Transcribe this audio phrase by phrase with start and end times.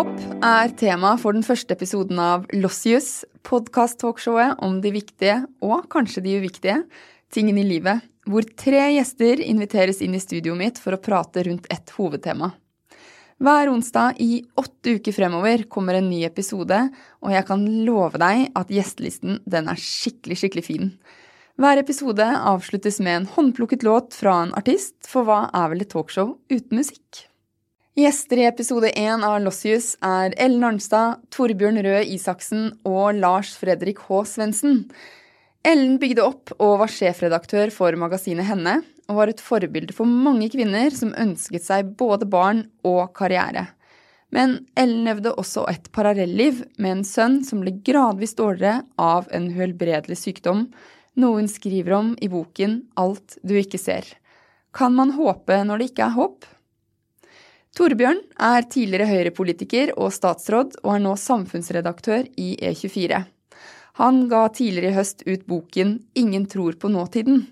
[0.00, 6.22] Håp er tema for den første episoden av Lossius, podkast-talkshowet om de viktige, og kanskje
[6.24, 6.76] de uviktige,
[7.28, 11.68] tingene i livet, hvor tre gjester inviteres inn i studioet mitt for å prate rundt
[11.68, 12.48] ett hovedtema.
[13.44, 16.80] Hver onsdag i åtte uker fremover kommer en ny episode,
[17.20, 20.94] og jeg kan love deg at gjestelisten den er skikkelig, skikkelig fin.
[21.60, 25.92] Hver episode avsluttes med en håndplukket låt fra en artist, for hva er vel et
[25.92, 27.26] talkshow uten musikk?
[28.00, 33.98] Gjester i episode én av Lossius er Ellen Arnstad, Torbjørn Røe Isaksen og Lars Fredrik
[34.06, 34.22] H.
[34.30, 34.78] Svendsen.
[35.66, 38.78] Ellen bygde opp og var sjefredaktør for magasinet Henne,
[39.10, 43.66] og var et forbilde for mange kvinner som ønsket seg både barn og karriere.
[44.32, 49.50] Men Ellen levde også et parallelliv med en sønn som ble gradvis dårligere av en
[49.50, 50.70] uhelbredelig sykdom,
[51.20, 54.08] noe hun skriver om i boken Alt du ikke ser.
[54.72, 56.48] Kan man håpe når det ikke er håp?
[57.78, 63.20] Torbjørn er tidligere Høyre-politiker og statsråd, og er nå samfunnsredaktør i E24.
[64.00, 67.44] Han ga tidligere i høst ut boken Ingen tror på nåtiden.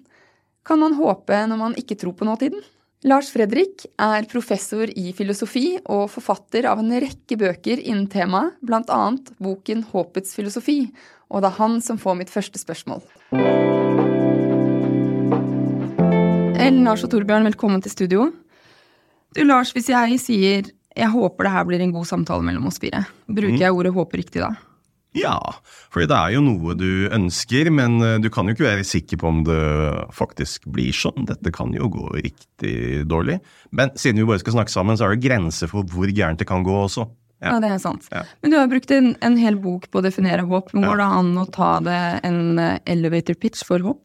[0.66, 2.64] Kan man håpe når man ikke tror på nåtiden?
[3.06, 9.02] Lars Fredrik er professor i filosofi og forfatter av en rekke bøker innen temaet, bl.a.
[9.38, 10.80] boken Håpets filosofi,
[11.30, 13.04] og det er han som får mitt første spørsmål.
[16.58, 18.28] Ellen, Lars og Torbjørn, velkommen til studio.
[19.36, 22.80] Du Lars, hvis jeg sier jeg håper det her blir en god samtale mellom oss
[22.82, 24.54] fire, bruker jeg ordet håper riktig da?
[25.16, 25.38] Ja,
[25.88, 29.20] for det er jo noe du ønsker, men eh, du kan jo ikke være sikker
[29.20, 29.62] på om det
[30.14, 31.26] faktisk blir sånn.
[31.28, 33.38] Dette kan jo gå riktig dårlig.
[33.72, 36.48] Men siden vi bare skal snakke sammen, så er det grenser for hvor gærent det
[36.50, 37.06] kan gå også.
[37.40, 38.10] Ja, ja det er sant.
[38.12, 38.26] Ja.
[38.42, 40.74] Men du har brukt en, en, hel bok på å definere håp.
[40.76, 41.00] Går ja.
[41.00, 44.04] det an å ta det en eh, elevator pitch for håp?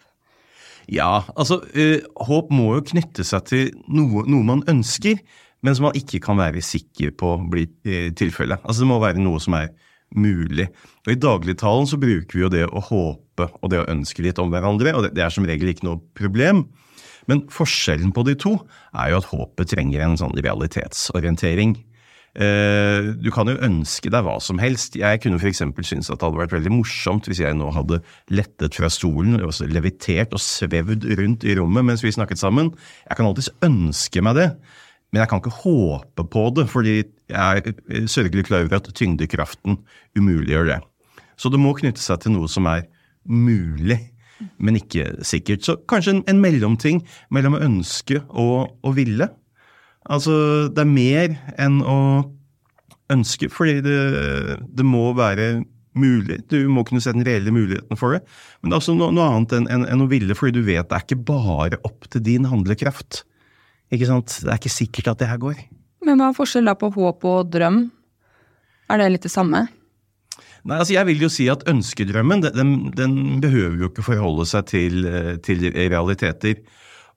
[0.92, 5.22] Ja, altså øh, håp må jo knytte seg til noe, noe, man ønsker,
[5.64, 8.64] men som man ikke kan være sikker på blir øh, tilfellet.
[8.64, 9.72] Altså det må være noe som er
[10.14, 10.68] mulig.
[11.08, 14.42] Og I dagligtalen så bruker vi jo det å håpe og det å ønske litt
[14.42, 16.68] om hverandre, og det, det er som regel ikke noe problem.
[17.32, 18.58] Men forskjellen på de to
[18.92, 21.78] er jo at håpet trenger en sånn realitetsorientering.
[22.34, 24.96] Eh, du kan jo ønske deg hva som helst.
[24.98, 25.62] Jeg kunne f.eks.
[25.86, 28.00] synes at det hadde vært veldig morsomt hvis jeg nå hadde
[28.34, 29.38] lettet fra stolen,
[29.70, 32.72] levitert og svevd rundt i rommet mens vi snakket sammen.
[33.06, 34.48] Jeg kan alltids ønske meg det,
[35.14, 36.96] men jeg kan ikke håpe på det, fordi
[37.30, 39.78] jeg er sørgelig klar over at tyngdekraften
[40.18, 40.80] umuliggjør det.
[41.38, 42.88] Så det må knytte seg til noe som er
[43.30, 44.00] mulig,
[44.58, 45.62] men ikke sikkert.
[45.62, 49.30] Så kanskje en, en mellomting mellom å ønske og å ville.
[50.12, 50.34] Altså,
[50.74, 52.00] det er mer enn å
[53.14, 54.00] ønske, fordi det,
[54.68, 55.64] det, må være
[56.00, 56.42] mulig.
[56.52, 58.24] Du må kunne se den reelle muligheten for det.
[58.62, 60.90] Men det er også noe, noe annet enn, enn, enn, å ville, fordi du vet
[60.90, 63.24] det er ikke bare opp til din handlekraft.
[63.94, 64.40] Ikke sant?
[64.42, 65.62] Det er ikke sikkert at det her går.
[66.04, 67.86] Men hva er forskjellen da på håp og drøm?
[68.92, 69.68] Er det litt det samme?
[70.64, 74.68] Nei, altså Jeg vil jo si at ønskedrømmen den, den behøver jo ikke forholde seg
[74.72, 75.08] til,
[75.44, 76.62] til realiteter.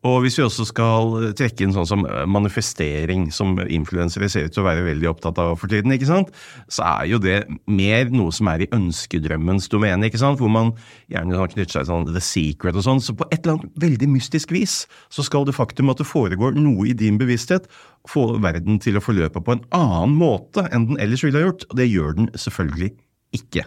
[0.07, 4.63] Og hvis vi også skal trekke inn sånn som manifestering, som influensere ser ut til
[4.63, 6.33] å være veldig opptatt av for tiden, ikke sant?
[6.71, 7.39] så er jo det
[7.71, 10.39] mer noe som er i ønskedrømmens domene, ikke sant?
[10.43, 10.73] hvor man
[11.13, 13.03] gjerne sånn knytter seg sånn The Secret og sånn.
[13.03, 14.79] Så på et eller annet veldig mystisk vis
[15.13, 17.67] så skal det faktum at det foregår noe i din bevissthet,
[18.07, 21.67] få verden til å forløpe på en annen måte enn den ellers ville ha gjort.
[21.71, 22.93] Og det gjør den selvfølgelig
[23.35, 23.67] ikke.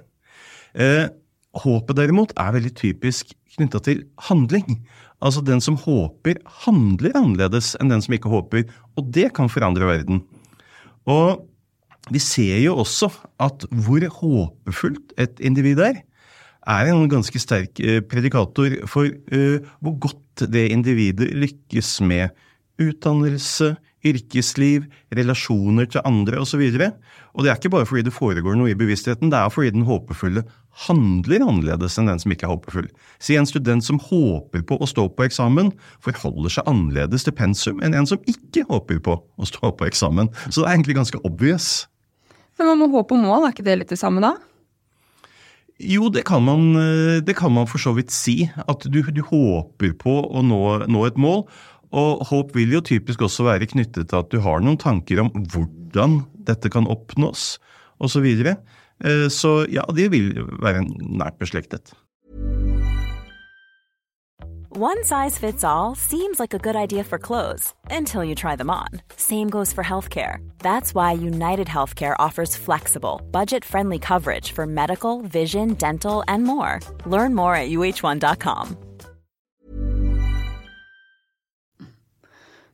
[0.80, 1.10] Eh,
[1.58, 4.82] håpet derimot er veldig typisk knytta til handling.
[5.20, 9.90] Altså den som håper, handler annerledes enn den som ikke håper, og det kan forandre
[9.90, 10.22] verden.
[11.10, 11.42] Og
[12.14, 13.10] vi ser jo også
[13.42, 16.02] at hvor håpefullt et individ er,
[16.70, 22.36] er en ganske sterk eh, predikator for uh, hvor godt det individet lykkes med
[22.80, 23.74] utdannelse,
[24.06, 26.62] yrkesliv, relasjoner til andre osv.
[26.62, 26.92] Og, så
[27.34, 29.88] og det er ikke bare fordi det foregår noe i bevisstheten, det er fordi den
[29.88, 30.46] håpefulle
[30.88, 32.90] handler annerledes enn den som ikke er håpefull.
[33.20, 35.74] Si en student som håper på å stå på eksamen,
[36.06, 40.32] forholder seg annerledes til pensum enn en som ikke håper på å stå på eksamen.
[40.48, 41.88] Så det er egentlig ganske obvious.
[42.60, 44.36] Men man må håpe og mål, er ikke det litt det samme da?
[45.80, 48.50] Jo, det kan man, eh, det kan man for så vidt si.
[48.68, 51.46] At du, du håper på å nå, nå, et mål.
[51.96, 55.32] Og håp vil jo typisk også være knyttet til at du har noen tanker om
[55.32, 57.58] hvordan dette kan oppnås,
[57.98, 58.12] osv.
[58.12, 58.58] Så, videre.
[58.60, 58.79] Eh,
[59.32, 61.94] så ja, de vil være nært beslektet.
[64.72, 68.70] One size fits all seems like a good idea for clothes until you try them
[68.70, 69.02] on.
[69.16, 70.38] Same goes for healthcare.
[70.60, 76.80] That's why United Healthcare offers flexible, budget friendly coverage for medical, vision, dental, and more.
[77.06, 78.78] Learn more at uh1.com.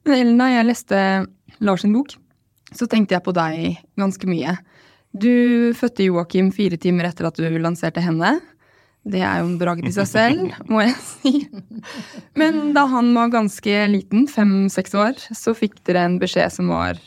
[0.05, 0.97] Elna, jeg leste
[1.59, 2.11] Lars sin bok,
[2.75, 4.53] så tenkte jeg på deg ganske mye.
[5.15, 8.35] Du fødte Joakim fire timer etter at du lanserte henne.
[9.05, 11.33] Det er jo en bragd i seg selv, må jeg si.
[12.39, 16.99] Men da han var ganske liten, fem-seks år, så fikk dere en beskjed som var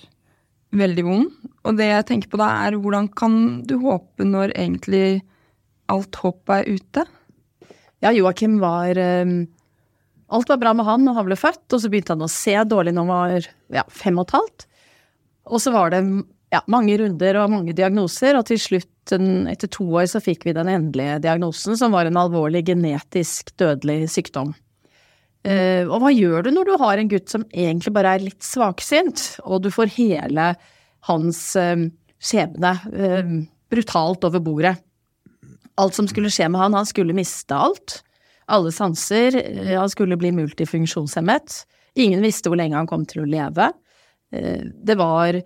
[0.78, 1.34] veldig vond.
[1.66, 3.34] Og det jeg tenker på da, er hvordan kan
[3.66, 5.20] du håpe når egentlig
[5.90, 7.04] alt håp er ute?
[8.04, 8.94] Ja, Joakim var
[9.26, 9.40] um,
[10.28, 12.52] Alt var bra med han når han ble født, og så begynte han å se
[12.68, 14.66] dårlig når han var ja, fem og et halvt.
[15.48, 16.02] Og så var det
[16.52, 20.56] ja, mange runder og mange diagnoser, og til slutt, etter to år, så fikk vi
[20.56, 24.54] den endelige diagnosen, som var en alvorlig genetisk dødelig sykdom.
[25.46, 28.42] Uh, og hva gjør du når du har en gutt som egentlig bare er litt
[28.44, 30.50] svaksynt, og du får hele
[31.08, 31.86] hans uh,
[32.20, 33.32] skjebne uh,
[33.72, 34.74] brutalt over bordet?
[35.78, 38.00] Alt som skulle skje med han, han skulle miste alt
[38.48, 39.36] alle sanser.
[39.36, 41.62] Eh, han skulle bli multifunksjonshemmet.
[41.98, 43.70] Ingen visste hvor lenge han kom til å leve.
[44.32, 45.40] Eh, det var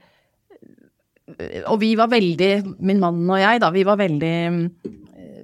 [1.71, 2.53] Og vi var veldig,
[2.85, 5.37] min mann og jeg, da, vi var veldig eh,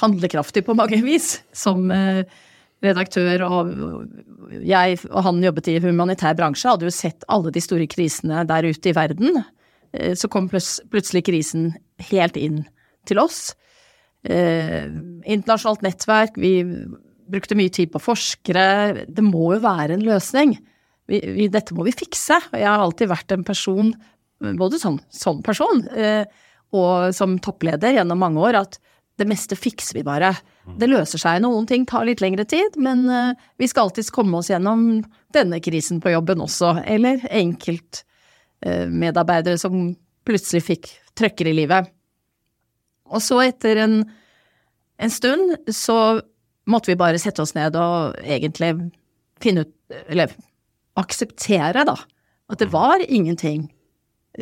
[0.00, 1.90] handlekraftige på mange vis som
[2.80, 3.72] redaktør, og
[4.64, 8.70] jeg og han jobbet i humanitær bransje, hadde jo sett alle de store krisene der
[8.70, 9.42] ute i verden.
[10.16, 11.74] Så kom plutselig krisen
[12.08, 12.62] helt inn
[13.10, 13.50] til oss
[14.28, 14.88] eh,
[15.24, 16.60] internasjonalt nettverk, vi
[17.30, 19.06] brukte mye tid på forskere.
[19.08, 20.56] Det må jo være en løsning.
[21.10, 22.40] Vi, vi, dette må vi fikse.
[22.52, 23.92] Jeg har alltid vært en person,
[24.40, 26.24] både som, sånn person eh,
[26.76, 28.78] og som toppleder gjennom mange år, at
[29.20, 30.30] det meste fikser vi bare.
[30.80, 31.42] Det løser seg.
[31.44, 35.04] Noen ting tar litt lengre tid, men eh, vi skal alltids komme oss gjennom
[35.34, 36.68] denne krisen på jobben også.
[36.88, 39.96] Eller enkeltmedarbeidere eh, som
[40.26, 40.84] plutselig fikk
[41.18, 41.82] trøkker i livet.
[43.10, 43.94] Og så etter en,
[45.02, 46.20] en stund så
[46.70, 48.70] måtte vi bare sette oss ned og egentlig
[49.42, 49.72] finne ut,
[50.06, 50.28] eller
[51.00, 51.96] akseptere, da,
[52.50, 53.68] at det var ingenting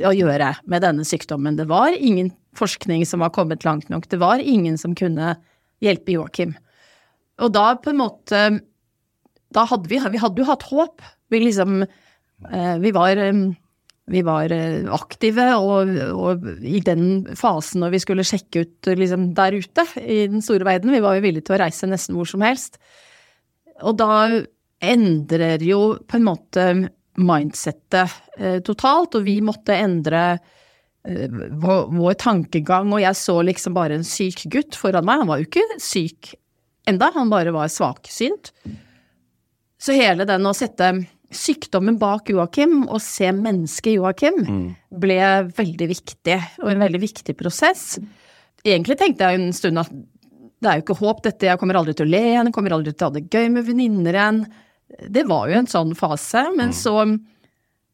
[0.07, 1.59] å gjøre med denne sykdommen.
[1.59, 4.09] Det var ingen forskning som var kommet langt nok.
[4.11, 5.37] Det var ingen som kunne
[5.85, 6.57] hjelpe Joakim.
[7.43, 8.43] Og da på en måte
[9.55, 11.01] Da hadde vi, vi hadde jo hatt håp.
[11.33, 13.17] Vi liksom eh, Vi var
[14.09, 19.33] vi var eh, aktive, og, og, i den fasen når vi skulle sjekke ut liksom,
[19.37, 22.29] der ute i den store verden, vi var jo villige til å reise nesten hvor
[22.29, 22.79] som helst.
[23.85, 24.29] Og da
[24.81, 26.65] endrer jo på en måte
[27.19, 33.77] mindsettet eh, totalt, og vi måtte endre eh, vår, vår, tankegang, og jeg så liksom
[33.77, 35.23] bare en syk gutt foran meg.
[35.23, 36.35] Han var jo ikke syk
[36.89, 38.53] enda, han bare var svaksynt.
[39.79, 40.93] Så hele den å sette
[41.35, 44.69] sykdommen bak Joakim og se mennesket Joakim mm.
[45.01, 45.19] ble
[45.59, 47.99] veldig viktig, og en veldig viktig prosess.
[48.65, 49.93] Egentlig tenkte jeg en stund at
[50.59, 52.91] det er jo ikke håp, dette, jeg kommer aldri til å le igjen, kommer aldri
[52.91, 54.41] til å ha det gøy med venninner igjen.
[54.89, 56.79] Det var jo en sånn fase, men mm.
[56.79, 56.97] så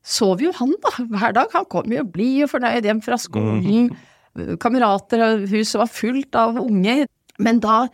[0.04, 1.50] sov jo han da, hver dag.
[1.56, 3.90] Han kom jo blid og fornøyd hjem fra skolen.
[3.94, 4.56] Mm.
[4.62, 7.04] Kamerater og huset var fullt av unge.
[7.42, 7.84] Men da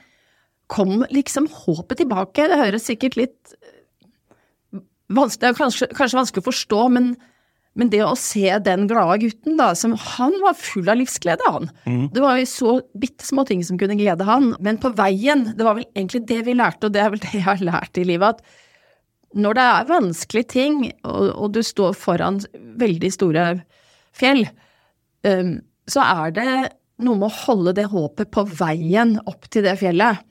[0.70, 2.48] kom liksom håpet tilbake.
[2.50, 3.56] Det høres sikkert litt
[5.10, 7.08] det er kanskje, kanskje vanskelig å forstå, men,
[7.74, 11.70] men, det å se den glade gutten, da, som Han var full av livsglede, han.
[11.84, 12.04] Mm.
[12.14, 14.52] Det var jo så bitte små ting som kunne glede han.
[14.62, 17.34] Men på veien, det var vel egentlig det vi lærte, og det er vel det
[17.34, 18.69] jeg har lært i livet, at
[19.38, 22.40] når det er vanskelige ting, og, og du står foran
[22.80, 23.44] veldig store
[24.16, 24.42] fjell,
[25.26, 25.54] um,
[25.90, 26.50] så er det
[27.00, 30.24] noe med å holde det håpet på veien opp til det fjellet.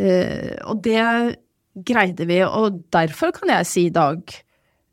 [0.00, 1.04] Uh, og det
[1.88, 4.24] greide vi, og derfor kan jeg si i dag,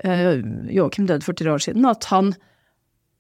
[0.06, 0.36] uh,
[0.72, 2.34] Joakim døde for tre år siden, at han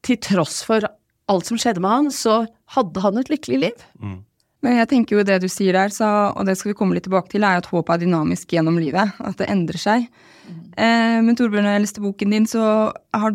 [0.05, 0.85] til tross for
[1.29, 2.41] alt som skjedde med han, så
[2.75, 3.87] hadde han et lykkelig liv.
[4.01, 4.19] Mm.
[4.65, 7.05] Men jeg tenker jo det du sier der, så, og det skal vi komme litt
[7.07, 9.15] tilbake til, er at håpet er dynamisk gjennom livet.
[9.23, 10.09] At det endrer seg.
[10.49, 10.59] Mm.
[10.73, 12.65] Eh, men Torbjørn, når jeg leste boken din, så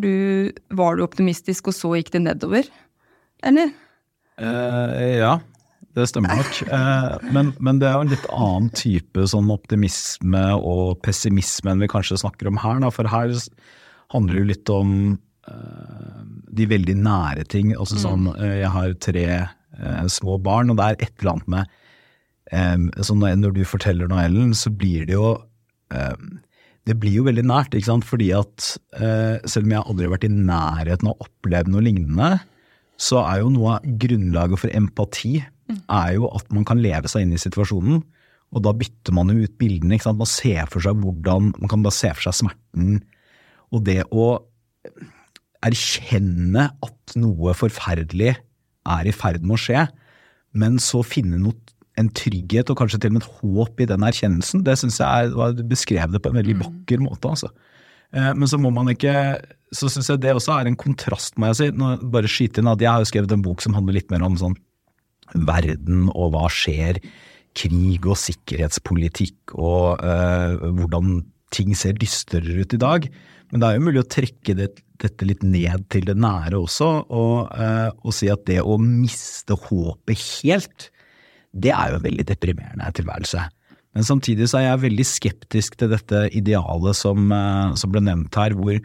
[0.02, 0.12] du,
[0.76, 2.68] var du optimistisk, og så gikk det nedover?
[3.44, 3.72] Eller?
[4.36, 5.38] Eh, ja,
[5.96, 6.60] det stemmer nok.
[6.74, 11.84] Eh, men, men, det er jo en litt annen type sånn optimisme og pessimisme enn
[11.84, 12.84] vi kanskje snakker om her.
[12.84, 12.92] Da.
[12.92, 13.32] For her
[14.12, 14.94] handler det jo litt om
[15.48, 17.72] uh, de veldig nære ting.
[17.78, 19.28] Altså sånn, uh, Jeg har tre
[19.80, 21.80] uh, små barn, og det er et eller annet med
[23.02, 25.30] så Når du forteller noe, Ellen, så blir det jo
[26.86, 28.04] det blir jo veldig nært, ikke sant?
[28.06, 28.66] fordi at
[29.48, 32.28] selv om jeg aldri har vært i nærheten av å oppleve noe lignende,
[33.00, 35.32] så er jo noe av grunnlaget for empati
[35.72, 38.02] er jo at man kan leve seg inn i situasjonen.
[38.54, 39.96] Og da bytter man jo ut bildene.
[39.96, 40.20] ikke sant?
[40.20, 43.00] Man ser for seg hvordan, man kan bare se for seg smerten.
[43.74, 44.28] Og det å
[45.64, 48.36] erkjenne at noe forferdelig
[48.84, 49.86] er i ferd med å skje,
[50.54, 51.56] men så finne noe,
[52.00, 55.28] en trygghet og kanskje til og med et håp i den erkjennelsen, det syns jeg
[55.30, 56.64] er, du beskrev det på en veldig mm.
[56.64, 57.30] vakker måte.
[57.30, 57.52] altså.
[58.14, 59.14] Eh, men så må man ikke
[59.74, 61.68] Så syns jeg det også er en kontrast, må jeg si.
[61.74, 64.22] Nå, bare skyte inn at jeg har jo skrevet en bok som handler litt mer
[64.22, 64.54] om sånn
[65.34, 67.00] verden og hva skjer.
[67.58, 71.24] Krig og sikkerhetspolitikk og eh, hvordan
[71.54, 73.08] ting ser dystrere ut i dag.
[73.54, 74.64] Men det er jo mulig å trekke det,
[74.98, 79.54] dette litt ned til det nære også, og, eh, og si at det å miste
[79.54, 80.88] håpet helt,
[81.54, 83.44] det er jo en veldig deprimerende tilværelse.
[83.94, 88.34] Men samtidig så er jeg veldig skeptisk til dette idealet som, eh, som ble nevnt
[88.34, 88.82] her, hvor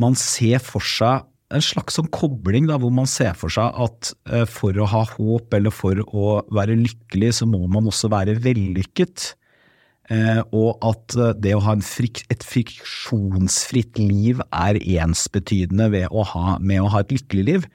[0.00, 4.14] man ser for seg en slags sånn kobling da, hvor man ser for seg at
[4.32, 8.38] eh, for å ha håp eller for å være lykkelig, så må man også være
[8.40, 9.34] vellykket.
[10.08, 16.24] Eh, og at eh, det å ha frik, et friksjonsfritt liv er ensbetydende ved å
[16.30, 17.66] ha, med å ha et lykkelig liv.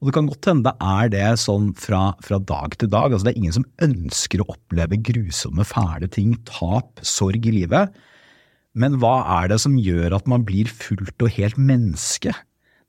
[0.00, 3.12] Og det kan godt hende det er det sånn fra, fra dag til dag.
[3.12, 7.92] Altså det er ingen som ønsker å oppleve grusomme, fæle ting, tap, sorg i livet.
[8.72, 12.32] Men hva er det som gjør at man blir fullt og helt menneske?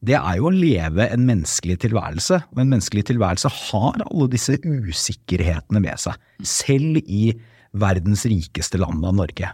[0.04, 4.58] Det er jo å leve en menneskelig tilværelse, og en menneskelig tilværelse har alle disse
[4.64, 7.30] usikkerhetene med seg, selv i
[7.74, 9.50] verdens rikeste land av Norge.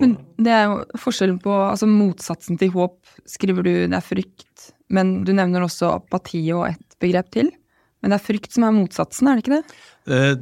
[0.00, 2.98] Men det er jo forskjellen på altså Motsatsen til håp
[3.28, 7.50] skriver du det er frykt, men du nevner også apati og et begrep til.
[8.02, 9.78] Men det er frykt som er motsatsen, er det ikke det?
[10.12, 10.34] Eh,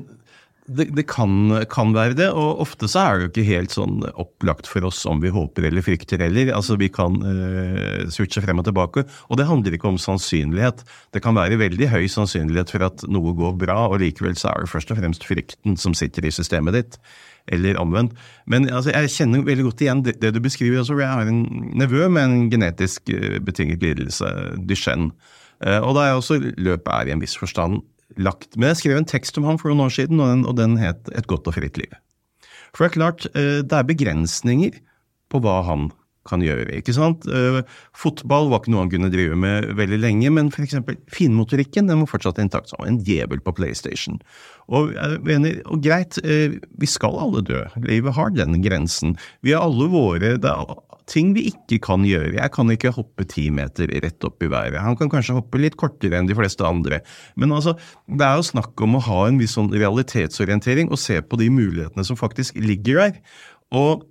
[0.64, 3.99] det, det kan, kan, være det, og ofte så er det jo ikke helt sånn
[4.16, 6.54] opplagt for oss om vi håper eller frykter heller.
[6.56, 10.80] Altså Vi kan uh, switche frem og tilbake, og det handler ikke om sannsynlighet.
[11.12, 14.64] Det kan være veldig høy sannsynlighet for at noe går bra, og likevel så er
[14.64, 17.00] det først og fremst frykten som sitter i systemet ditt.
[17.52, 18.16] Eller omvendt.
[18.49, 20.80] Men altså, jeg kjenner veldig godt igjen det, det du beskriver.
[20.80, 21.42] Altså, jeg har en
[21.76, 24.33] nevø med en genetisk uh, betinget lidelse,
[24.64, 25.12] Duchenne.
[25.61, 27.85] Uh, og da er også løpet er i en viss forstand
[28.21, 28.54] lagt.
[28.56, 30.78] Men jeg skrev en tekst om ham for noen år siden, og den, og den
[30.80, 31.92] het Et godt og fritt liv.
[32.75, 34.80] For det er klart, det er begrensninger
[35.30, 35.92] på hva han
[36.28, 36.73] kan gjøre.
[36.78, 37.26] ikke sant?
[37.97, 40.78] Fotball var ikke noe han kunne drive med veldig lenge, men f.eks.
[41.12, 44.18] finmotorikken den var fortsatt intakt som en djevel på PlayStation.
[44.73, 44.94] Og,
[45.26, 47.61] mener, og greit, vi skal alle dø.
[47.85, 49.18] Livet har den grensen.
[49.44, 50.76] Vi har alle våre det er
[51.11, 52.32] ting vi ikke kan gjøre.
[52.38, 54.80] Jeg kan ikke hoppe ti meter rett opp i været.
[54.82, 57.02] Han kan kanskje hoppe litt kortere enn de fleste andre.
[57.40, 57.76] Men altså,
[58.08, 61.50] det er jo snakk om å ha en viss sånn realitetsorientering og se på de
[61.52, 63.20] mulighetene som faktisk ligger der.
[63.75, 64.06] Og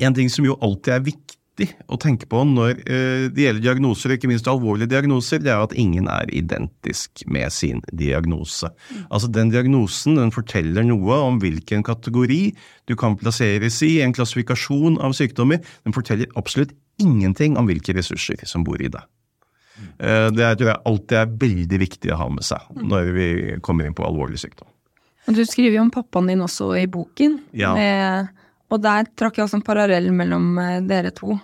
[0.00, 4.10] en ting som jo alltid er viktig å tenke på når uh, det gjelder diagnoser,
[4.10, 8.70] og ikke minst alvorlige diagnoser, det er at ingen er identisk med sin diagnose.
[8.90, 9.02] Mm.
[9.10, 12.42] Altså Den diagnosen den forteller noe om hvilken kategori
[12.88, 15.62] du kan plasseres i, en klassifikasjon av sykdommer.
[15.84, 19.04] Den forteller absolutt ingenting om hvilke ressurser som bor i deg.
[19.98, 23.28] Det er, tror jeg alltid er veldig viktig å ha med seg når vi
[23.64, 24.68] kommer inn på alvorlig sykdom.
[25.30, 27.38] Du skriver jo om pappaen din også i boken.
[27.56, 27.72] Ja.
[27.76, 28.41] med
[28.72, 30.56] og der trakk jeg også en parallell mellom
[30.88, 31.36] dere to.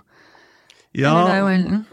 [0.96, 1.12] Ja,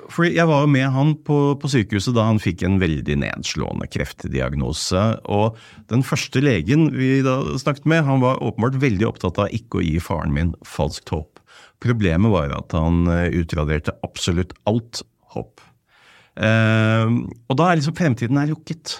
[0.09, 3.89] for jeg var jo med han på, på, sykehuset da han fikk en veldig nedslående
[3.91, 5.03] kreftdiagnose.
[5.27, 5.59] Og
[5.91, 9.85] den første legen vi da snakket med, han var åpenbart veldig opptatt av ikke å
[9.85, 11.43] gi faren min falskt håp.
[11.83, 13.03] Problemet var at han
[13.35, 15.03] utraderte absolutt alt
[15.35, 15.59] håp.
[16.35, 17.11] Eh,
[17.47, 18.99] og da er liksom fremtiden er lukket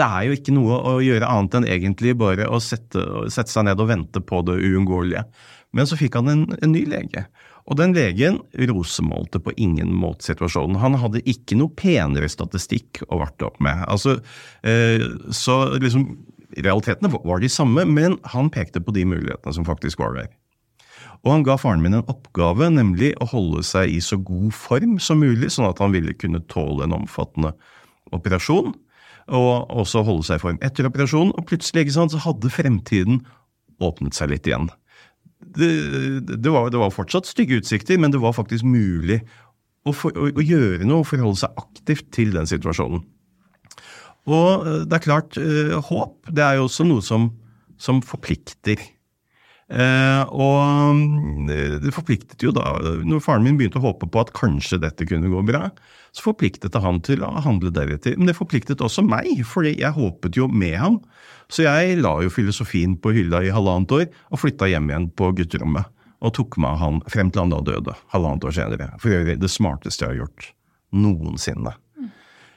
[0.00, 3.02] det er jo ikke noe å gjøre annet enn egentlig bare å sette,
[3.32, 5.26] sette seg ned og vente på det uunngåelige.
[5.76, 7.26] Men så fikk han en, en, ny lege.
[7.70, 8.40] Og den legen
[8.70, 10.80] rosemålte på ingen måte situasjonen.
[10.82, 13.84] Han hadde ikke noe penere statistikk å varte opp med.
[13.86, 14.18] Altså,
[14.66, 15.04] eh,
[15.34, 16.08] så liksom,
[16.50, 20.32] Realitetene var de samme, men han pekte på de mulighetene som faktisk var der.
[21.22, 24.96] Og han ga faren min en oppgave, nemlig å holde seg i så god form
[24.98, 27.52] som mulig, sånn at han ville kunne tåle en omfattende
[28.10, 28.74] operasjon
[29.30, 31.32] og også holde seg i form etter operasjonen.
[31.38, 33.22] Og plutselig ikke sant, så hadde fremtiden
[33.80, 34.68] åpnet seg litt igjen.
[35.40, 35.70] Det,
[36.28, 39.22] det, var, det var, fortsatt stygge utsikter, men det var faktisk mulig
[39.88, 43.02] å, for, å, å gjøre noe og forholde seg aktivt til den situasjonen.
[44.28, 47.30] Og eh, det er klart, eh, håp det er jo også noe som,
[47.80, 48.82] som forplikter.
[49.70, 52.72] Eh, og eh, det forpliktet jo da,
[53.06, 55.68] når faren min begynte å håpe på at kanskje dette kunne gå bra,
[56.10, 58.16] så forpliktet det han til å handle deretter.
[58.18, 60.98] Men det forpliktet også meg, fordi jeg håpet jo med ham.
[61.50, 65.30] Så jeg la jo filosofien på hylla i halvannet år og flytta hjem igjen på
[65.38, 65.86] gutterommet.
[66.20, 68.90] Og tok med han frem til han da døde, halvannet år senere.
[69.00, 70.50] For øvrig det smarteste jeg har gjort
[70.90, 71.76] noensinne.
[71.96, 72.10] Mm.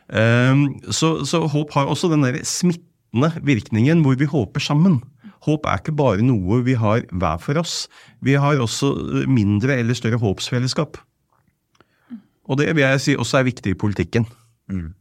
[0.09, 4.99] Um, så, så håp har også den der smittende virkningen hvor vi håper sammen.
[5.43, 7.87] Håp er ikke bare noe vi har hver for oss.
[8.23, 8.93] Vi har også
[9.27, 10.99] mindre eller større håpsfellesskap.
[12.43, 14.27] Og det vil jeg si også er viktig i politikken.
[14.71, 14.91] Mm.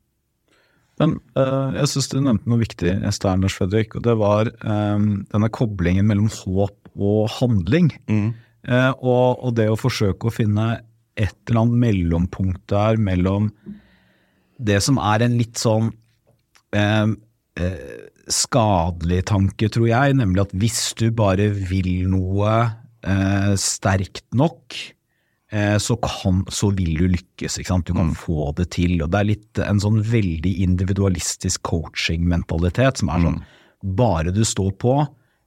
[1.01, 5.25] Men uh, jeg syns du nevnte noe viktig, Esther Erners Fredrik, og det var um,
[5.33, 7.91] denne koblingen mellom håp og handling.
[8.11, 8.33] Mm.
[8.69, 10.69] Uh, og, og det å forsøke å finne
[11.19, 13.51] et eller annet mellompunkt der mellom
[14.63, 17.09] det som er en litt sånn uh,
[17.59, 17.91] eh,
[18.31, 22.53] skadelig tanke, tror jeg, nemlig at hvis du bare vil noe
[23.03, 24.77] eh, sterkt nok,
[25.55, 27.59] eh, så, kan, så, vil du lykkes.
[27.59, 28.19] Du kan mm.
[28.21, 28.99] få det til.
[29.03, 33.51] og Det er litt en sånn veldig individualistisk coaching-mentalitet som er sånn mm.
[33.99, 35.01] bare du står på,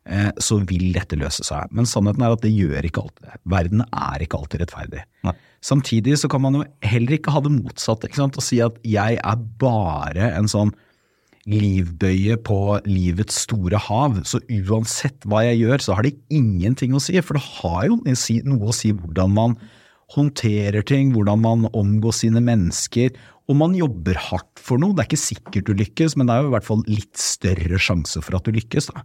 [0.06, 1.72] Eh, så vil dette løse seg.
[1.74, 3.40] Men sannheten er at det gjør ikke alltid det.
[3.56, 5.06] Verden er ikke alltid rettferdig.
[5.26, 5.34] Nei.
[5.66, 9.46] Samtidig så kan man jo heller ikke ha det motsatte og si at jeg er
[9.62, 10.76] bare en sånn
[11.50, 12.60] livbøye på
[12.90, 17.18] livets store hav, så uansett hva jeg gjør, så har det ingenting å si.
[17.22, 19.58] For det har jo noe å si hvordan man
[20.16, 23.14] håndterer ting, hvordan man omgås sine mennesker,
[23.46, 24.96] og man jobber hardt for noe.
[24.98, 27.78] Det er ikke sikkert du lykkes, men det er jo i hvert fall litt større
[27.82, 28.90] sjanse for at du lykkes.
[28.90, 29.04] Da.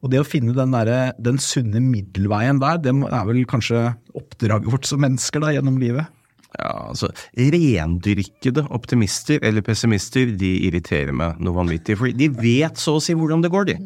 [0.00, 4.72] Og det å finne den, der, den sunne middelveien der, det er vel kanskje oppdraget
[4.72, 6.08] vårt som mennesker da, gjennom livet.
[6.52, 11.96] Ja, altså Rendyrkede optimister eller pessimister de irriterer meg noe vanvittig.
[11.96, 13.78] For de vet så å si hvordan det går, de.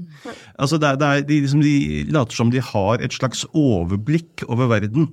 [0.59, 1.77] Altså det er, det er, de, liksom, de,
[2.11, 5.13] later som de har et slags overblikk over verden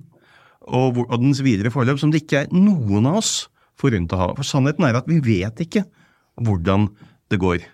[0.64, 3.34] og, og dens videre forløp som det ikke er noen av oss
[3.80, 4.30] forunt å ha.
[4.38, 5.86] For sannheten er at vi vet ikke
[6.42, 6.90] hvordan
[7.30, 7.66] det går.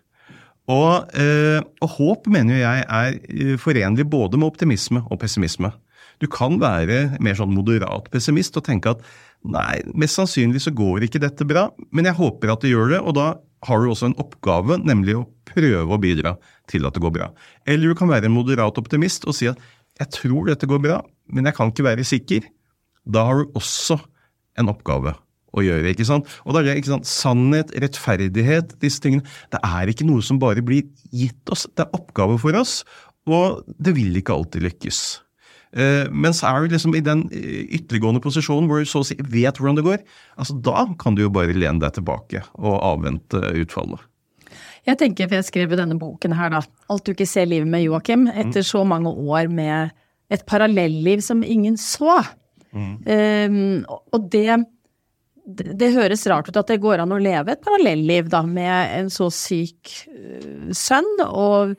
[0.70, 5.72] Og, øh, og håp mener jeg er eh, forenlig både med optimisme og pessimisme.
[6.20, 9.04] Du kan være mer sånn moderat pessimist og tenke at
[9.48, 13.00] nei, mest sannsynlig så går ikke dette bra, men jeg håper at det gjør det,
[13.04, 13.28] og da
[13.68, 16.36] har du også en oppgave, nemlig å prøve å bidra
[16.72, 17.30] til at det går bra.
[17.68, 19.60] Eller du kan være en moderat optimist og si at
[20.00, 21.02] jeg tror dette går bra,
[21.34, 22.46] men jeg kan ikke være sikker.
[23.04, 24.00] Da har du også
[24.60, 25.16] en oppgave
[25.56, 25.92] å gjøre.
[25.92, 26.30] ikke sant?
[26.46, 30.40] Og da er det ikke sant, Sannhet, rettferdighet, disse tingene Det er ikke noe som
[30.42, 31.68] bare blir gitt oss.
[31.74, 32.84] Det er oppgave for oss,
[33.30, 35.02] og det vil ikke alltid lykkes.
[35.70, 39.08] Eh, men så er du liksom i den eh, ytterliggående posisjonen hvor du så å
[39.08, 40.06] si vet hvordan det går.
[40.42, 44.02] altså Da kan du jo bare lene deg tilbake og avvente utfallet.
[44.88, 46.64] Jeg tenker, for jeg skrev denne boken her, da.
[46.90, 48.26] Alt du ikke ser livet med Joakim.
[48.32, 49.94] Etter så mange år med
[50.34, 52.22] et parallelliv som ingen så.
[52.74, 52.96] Mm.
[53.06, 54.62] Um, og det
[55.50, 58.92] det, det høres rart ut at det går an å leve et parallelliv da, med
[59.00, 61.74] en så syk uh, sønn, og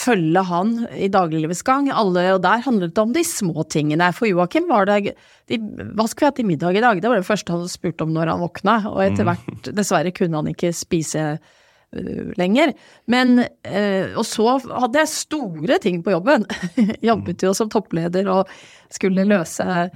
[0.00, 1.90] følge han i dagliglivets gang.
[1.92, 4.10] Alle, og der handlet det om de små tingene.
[4.16, 5.14] For Joakim var det
[5.50, 7.00] de, Hva skulle vi ha til middag i dag?
[7.02, 9.30] Det var det første han spurte om når han våkna, og etter mm.
[9.30, 12.74] hvert, dessverre, kunne han ikke spise uh, lenger.
[13.10, 16.48] Men uh, Og så hadde jeg store ting på jobben.
[17.10, 18.48] Jobbet jo som toppleder og
[18.94, 19.90] skulle løse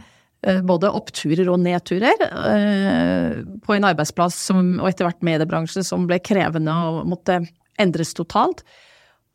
[0.45, 6.05] Eh, både oppturer og nedturer eh, på en arbeidsplass som, og etter hvert mediebransje som
[6.09, 7.39] ble krevende og måtte
[7.81, 8.61] endres totalt.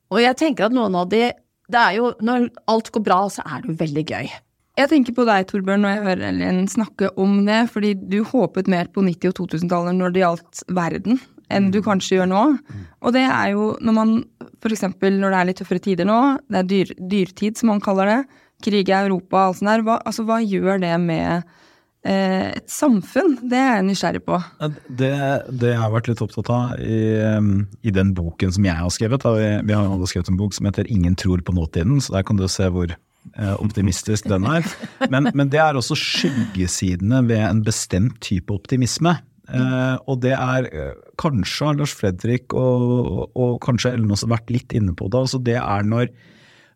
[0.10, 1.30] Og jeg tenker at noen av de
[1.70, 4.30] det er jo, Når alt går bra, så er det jo veldig gøy.
[4.80, 8.70] Jeg tenker på deg, Torbjørn, når jeg hører Ellen snakke om det, fordi du håpet
[8.72, 11.20] mer på 90- og 2000-tallet når det gjaldt verden,
[11.52, 12.44] enn du kanskje gjør nå.
[13.04, 14.14] Og det er jo når man
[14.64, 14.86] f.eks.
[14.88, 18.20] når det er litt tøffere tider nå, det er dyr, dyrtid som man kaller det,
[18.64, 19.84] krig i Europa og alt sånt der.
[19.88, 21.54] Hva, altså, hva gjør det med
[22.08, 23.36] et samfunn?
[23.52, 24.38] Det er jeg nysgjerrig på.
[24.88, 25.12] Det,
[25.52, 27.00] det jeg har vært litt opptatt av i,
[27.84, 30.56] i den boken som jeg har skrevet, da, vi, vi, har alle skrevet en bok
[30.56, 34.48] som heter 'Ingen tror på nåtiden', så der kan du se hvor eh, optimistisk den
[34.48, 34.64] er.
[35.12, 39.18] Men, men, det er også skyggesidene ved en bestemt type optimisme.
[39.50, 40.70] Eh, og det er
[41.20, 45.20] Kanskje kanskje Lars Fredrik og, og, og kanskje Ellen også vært litt inne på det.
[45.20, 46.14] altså Det er når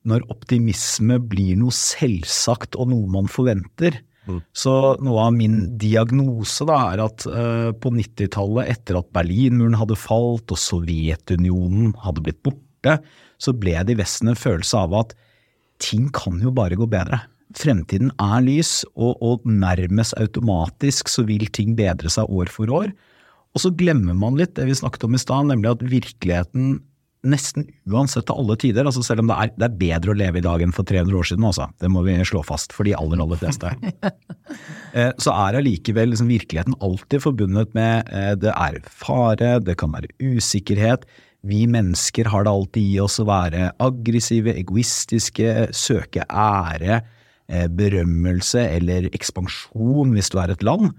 [0.03, 4.01] når optimisme blir noe selvsagt og noe man forventer.
[4.29, 4.39] Mm.
[4.55, 9.99] Så noe av min diagnose da er at uh, på 90-tallet, etter at Berlinmuren hadde
[9.99, 12.99] falt og Sovjetunionen hadde blitt borte,
[13.41, 15.15] så ble det i Vesten en følelse av at
[15.83, 17.19] ting kan jo bare gå bedre.
[17.57, 22.93] Fremtiden er lys, og, og nærmest automatisk så vil ting bedre seg år for år.
[23.53, 26.79] Og så glemmer man litt det vi snakket om i stad, nemlig at virkeligheten
[27.23, 30.39] nesten uansett til alle tider, altså selv om det er, det er, bedre å leve
[30.39, 31.69] i dag enn for 300 år siden, også.
[31.79, 33.71] det må vi slå fast for de aller, aller fleste.
[34.97, 39.95] eh, så er allikevel liksom, virkeligheten alltid forbundet med eh, det er fare, det kan
[39.95, 41.07] være usikkerhet.
[41.47, 47.01] Vi mennesker har det alltid i oss å være aggressive, egoistiske, søke ære,
[47.47, 50.91] eh, berømmelse eller ekspansjon hvis du er et land.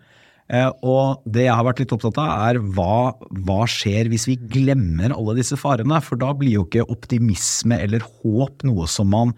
[0.52, 3.14] Eh, og det jeg har vært litt opptatt av, er hva,
[3.46, 6.00] hva, skjer hvis vi glemmer alle disse farene?
[6.04, 9.34] For da blir jo ikke optimisme eller håp noe som man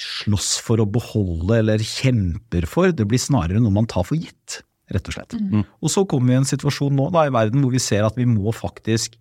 [0.00, 2.92] slåss for å beholde eller kjemper for.
[2.94, 5.36] Det blir snarere noe man tar for gitt, rett og slett.
[5.36, 5.66] Mm.
[5.66, 8.16] Og så kommer vi i en situasjon nå da, i verden hvor vi ser at
[8.16, 9.18] vi må faktisk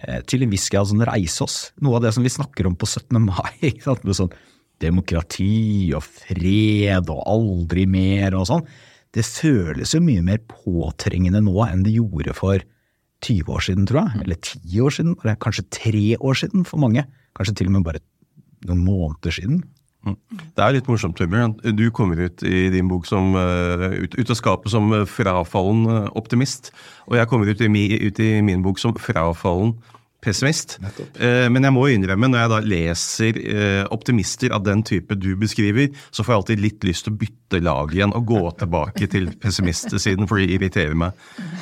[0.00, 1.58] eh, til en viss grad sånn reise oss.
[1.84, 3.20] Noe av det som vi snakker om på 17.
[3.20, 3.74] mai.
[3.84, 4.32] Sånn
[4.78, 8.66] demokrati og fred og aldri mer og sånn,
[9.16, 12.62] det føles jo mye mer påtrengende nå enn det gjorde for
[13.24, 14.22] 20 år siden, tror jeg.
[14.26, 17.04] Eller 10 år siden, eller kanskje 3 år siden for mange.
[17.38, 18.04] Kanskje til og med bare
[18.68, 19.62] noen måneder siden.
[20.08, 21.56] Det er litt morsomt, Torbjørn.
[21.76, 26.70] Du kommer ut i din bok som, uh, ut, ut, av skapet som frafallen optimist.
[27.10, 27.68] Og jeg kommer ut i,
[28.06, 29.74] ut i min bok som frafallen
[30.24, 30.76] pessimist.
[31.20, 35.30] Eh, men jeg må innrømme, når jeg da leser eh, optimister av den type du
[35.38, 39.08] beskriver, så får jeg alltid litt lyst til å bytte lag igjen og gå tilbake
[39.12, 41.16] til pessimistsiden, for de irriterer meg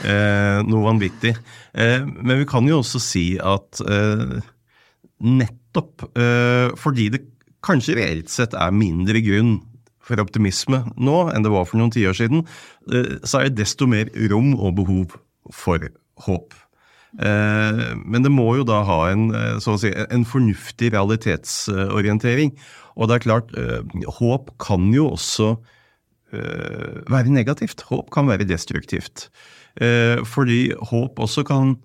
[0.09, 1.37] eh, noe vanvittig.
[1.77, 3.83] Men vi kan jo også si at
[5.21, 6.07] nettopp
[6.81, 7.21] fordi det
[7.67, 9.59] kanskje reelt sett er mindre grunn
[10.01, 12.47] for optimisme nå enn det var for noen tiår siden,
[13.21, 15.19] så er det desto mer rom og behov
[15.53, 15.85] for
[16.25, 16.57] håp.
[17.15, 22.53] Eh, men det må jo da ha en, eh, si, en fornuftig realitetsorientering.
[22.97, 23.81] Og det er klart, eh,
[24.21, 25.57] håp kan jo også
[26.37, 27.81] være negativt.
[27.89, 29.31] Håp kan være destruktivt.
[29.79, 31.79] Fordi håp også kan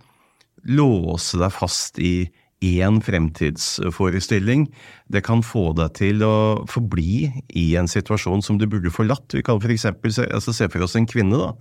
[0.65, 2.27] låse deg fast i
[2.59, 4.67] én fremtidsforestilling.
[5.09, 9.31] Det kan få deg til å forbli i en situasjon som du burde forlatt.
[9.31, 9.61] Vi kan.
[9.61, 11.53] For se, altså se for oss en kvinne da,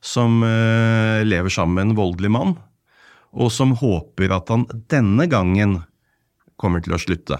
[0.00, 2.56] som lever sammen med en voldelig mann
[3.32, 5.80] og som håper at han denne gangen
[6.58, 7.38] kommer til å slutte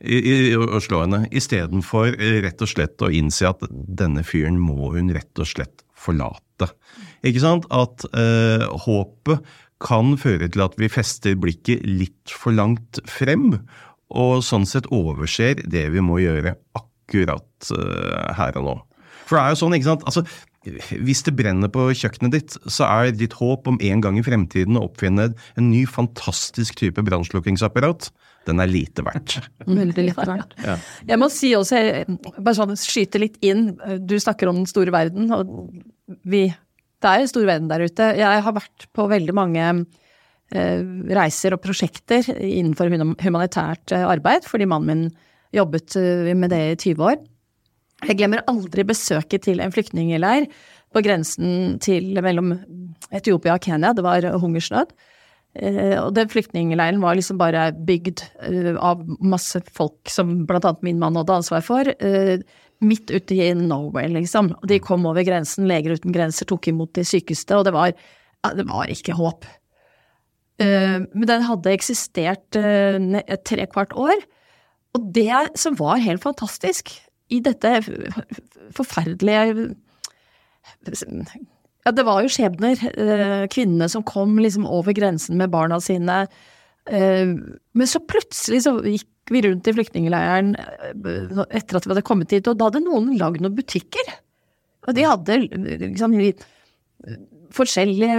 [0.00, 4.92] i, i, å slå henne, istedenfor rett og slett å innse at denne fyren må
[4.94, 6.68] hun rett og slett forlate.
[7.26, 7.68] Ikke sant?
[7.72, 13.54] At eh, håpet kan føre til at vi fester blikket litt for langt frem,
[14.12, 18.76] og sånn sett overser det vi må gjøre akkurat eh, her og nå.
[19.26, 20.04] For det er jo sånn, ikke sant.
[20.06, 20.22] Altså,
[20.66, 24.78] hvis det brenner på kjøkkenet ditt, så er ditt håp om en gang i fremtiden
[24.78, 28.10] å oppfinne en ny, fantastisk type brannslukkingsapparat,
[28.46, 29.38] den er lite verdt.
[29.66, 30.56] Veldig lite verdt.
[30.64, 30.76] Ja.
[31.12, 31.82] Jeg må si også,
[32.36, 35.50] bare sånn skyte litt inn, du snakker om den store verden, og
[36.26, 36.48] vi
[36.96, 38.04] Det er en stor verden der ute.
[38.16, 40.80] Jeg har vært på veldig mange eh,
[41.18, 42.88] reiser og prosjekter innenfor
[43.20, 45.10] humanitært eh, arbeid, fordi mannen min
[45.54, 47.20] jobbet eh, med det i 20 år.
[48.04, 50.50] Jeg glemmer aldri besøket til en flyktningleir
[50.92, 52.52] på grensen til mellom
[53.14, 53.94] Etiopia og Kenya.
[53.96, 54.92] Det var hungersnød.
[55.56, 61.00] Eh, og den flyktningleiren var liksom bare bygd eh, av masse folk som annet min
[61.00, 62.42] mann hadde ansvar for, eh,
[62.84, 64.52] midt ute i Norway, liksom.
[64.68, 67.94] De kom over grensen, Leger uten grenser tok imot de sykeste, og det var,
[68.52, 69.48] det var ikke håp.
[70.60, 74.20] Men den hadde eksistert et trekvart år,
[74.96, 76.92] og det som var helt fantastisk,
[77.32, 77.80] i dette
[78.76, 79.74] forferdelige
[81.86, 82.80] Ja, det var jo skjebner.
[82.98, 86.24] Eh, kvinnene som kom liksom over grensen med barna sine.
[86.90, 92.06] Eh, men så plutselig så gikk vi rundt i flyktningleiren eh, etter at vi hadde
[92.06, 94.10] kommet hit, og da hadde noen lagd noen butikker.
[94.86, 96.18] Og de hadde liksom
[97.54, 98.18] forskjellige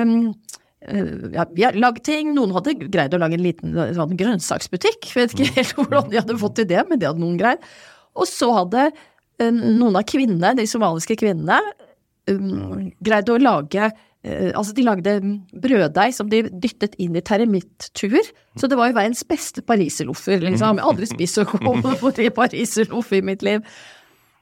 [1.33, 2.29] ja, vi har lagd ting.
[2.35, 5.09] Noen hadde greid å lage en liten sånn grønnsaksbutikk.
[5.09, 7.63] Jeg vet ikke helt hvordan de hadde fått til det, men det hadde noen greid.
[8.17, 11.59] Og så hadde eh, noen av kvinnene, de somaliske kvinnene,
[12.31, 15.13] um, greid å lage uh, Altså, de lagde
[15.53, 18.17] brøddeig som de dyttet inn i termittur.
[18.59, 20.81] Så det var jo verdens beste pariserloffer, liksom.
[20.81, 23.63] Jeg har aldri spist så gode pariserloff i mitt liv.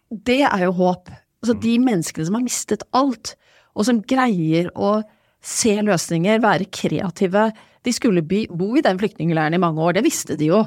[0.10, 1.12] Det er jo håp.
[1.44, 3.36] Altså, de menneskene som har mistet alt,
[3.76, 4.98] og som greier å
[5.46, 7.50] se løsninger, være kreative.
[7.86, 10.64] De skulle bo i den flyktningleiren i mange år, det visste de jo.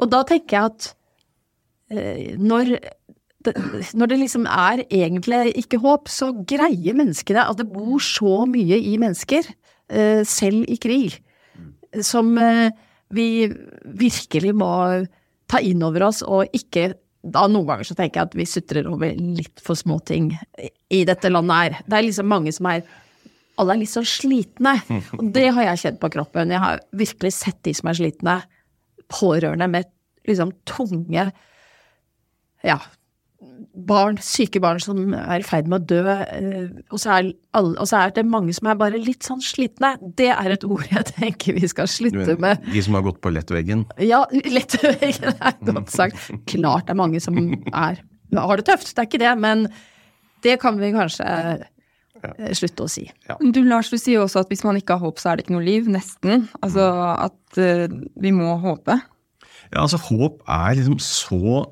[0.00, 1.03] Og da tenker jeg at Eh,
[2.40, 2.76] når
[3.44, 3.54] det,
[3.96, 8.78] når det liksom er egentlig ikke håp, så greier menneskene at det bor så mye
[8.78, 9.48] i mennesker,
[9.92, 11.18] eh, selv i krig,
[12.04, 12.72] som eh,
[13.14, 13.46] vi
[13.84, 14.72] virkelig må
[15.50, 18.88] ta inn over oss og ikke da Noen ganger så tenker jeg at vi sutrer
[18.90, 20.26] over litt for små ting
[20.92, 21.78] i dette landet her.
[21.88, 22.84] Det er liksom mange som er
[23.56, 24.74] Alle er litt så slitne.
[25.14, 26.50] Og det har jeg kjent på kroppen.
[26.50, 28.34] Jeg har virkelig sett de som er slitne.
[29.08, 29.86] Pårørende med
[30.26, 31.28] liksom tunge
[32.64, 32.78] ja,
[33.74, 37.82] barn, syke barn som er i ferd med å dø, eh, og så, er, og
[37.88, 39.94] så, er, det mange som er bare litt sånn slitne.
[40.18, 42.64] Det er et ord jeg tenker vi skal slutte med.
[42.70, 43.86] De som har gått på lettveggen?
[44.02, 46.30] Ja, lettveggen er godt sagt.
[46.50, 47.38] Klart det er mange som
[47.72, 48.02] er,
[48.34, 49.68] har det tøft, det er ikke det, men
[50.44, 53.08] det kan vi kanskje eh, slutte å si.
[53.28, 53.38] Ja.
[53.40, 55.56] Du Lars, du sier også at hvis man ikke har håp, så er det ikke
[55.56, 55.88] noe liv.
[55.90, 56.46] Nesten.
[56.64, 56.84] Altså
[57.16, 57.88] at uh,
[58.20, 58.98] vi må håpe.
[59.72, 61.64] Ja, altså Håp er liksom så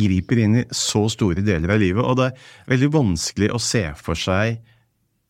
[0.00, 3.84] griper inn i så store deler av livet, og det er veldig vanskelig å se
[4.00, 4.58] for seg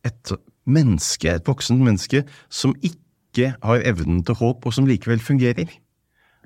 [0.06, 0.34] et
[0.68, 5.70] menneske, et voksent menneske, som ikke har evnen til håp, og som likevel fungerer.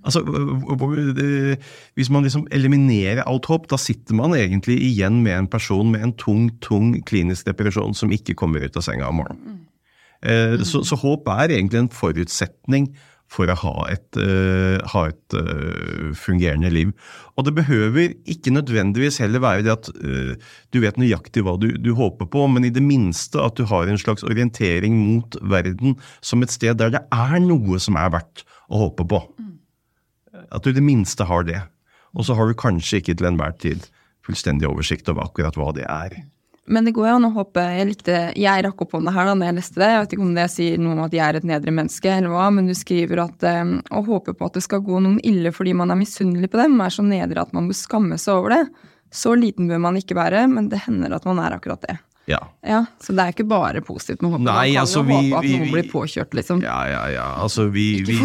[0.06, 0.22] Altså,
[1.94, 6.02] Hvis man liksom eliminerer alt håp, da sitter man egentlig igjen med en person med
[6.02, 9.62] en tung, tung klinisk depresjon som ikke kommer ut av senga om morgenen.
[10.22, 12.88] Eh, så, så, håp er egentlig en forutsetning
[13.32, 16.92] for å ha et, uh, ha et uh, fungerende liv.
[17.36, 21.72] Og det behøver ikke nødvendigvis heller være det at uh, du vet nøyaktig hva du,
[21.74, 25.98] du, håper på, men i det minste at du har en slags orientering mot verden
[26.24, 29.22] som et sted der det er noe som er verdt å håpe på.
[29.40, 29.52] Mm.
[30.54, 31.60] At du i det minste har det.
[32.16, 33.90] Og så har du kanskje ikke til enhver tid
[34.26, 36.16] fullstendig oversikt over akkurat hva det er.
[36.66, 39.36] Men det går jo an å håpe Jeg likte, jeg rakk opp hånda her da
[39.38, 39.90] når jeg leste det.
[39.92, 42.34] Jeg vet ikke om det sier noe om at jeg er et nedre menneske, eller
[42.34, 45.52] hva, men du skriver at um, å håpe på at det skal gå noen ille
[45.54, 48.56] fordi man er misunnelig på dem, er så nedre at man bør skamme seg over
[48.56, 48.64] det.
[49.14, 52.00] Så liten bør man ikke være, men det hender at man er akkurat det.
[52.26, 52.40] Ja.
[52.66, 52.80] ja.
[53.02, 55.70] Så det er ikke bare positivt med håpet Nei, altså, vi, håpe at vi, noen
[55.70, 56.62] blir påkjørt, liksom.
[56.64, 57.26] Ja, ja, ja.
[57.42, 58.18] Altså, vi, vi,